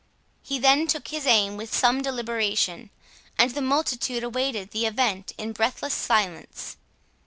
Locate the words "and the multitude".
3.37-4.23